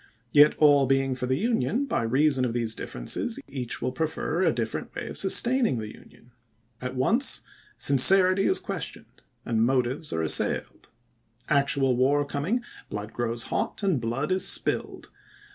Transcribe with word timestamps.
Yet, 0.31 0.55
all 0.57 0.87
being 0.87 1.13
for 1.13 1.27
the 1.27 1.37
Union, 1.37 1.85
by 1.85 2.01
reason 2.01 2.43
of 2.43 2.53
these 2.53 2.73
differences 2.73 3.37
each 3.47 3.83
will 3.83 3.91
prefer 3.91 4.41
a 4.41 4.51
different 4.51 4.95
way 4.95 5.07
of 5.09 5.15
sustaining 5.15 5.77
the 5.77 5.93
Union. 5.93 6.31
At 6.81 6.95
once 6.95 7.41
sincerity 7.77 8.45
is 8.47 8.57
questioned, 8.57 9.21
and 9.45 9.63
motives 9.63 10.11
are 10.11 10.23
assailed. 10.23 10.87
Actual 11.49 11.95
war 11.95 12.25
coming, 12.25 12.63
blood 12.89 13.13
grows 13.13 13.43
hot, 13.53 13.83
and 13.83 14.01
blood 14.01 14.31
is 14.31 14.47
spilled. 14.47 15.11